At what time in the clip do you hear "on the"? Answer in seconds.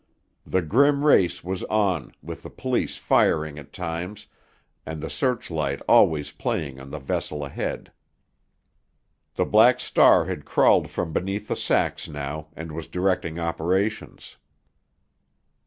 6.79-6.97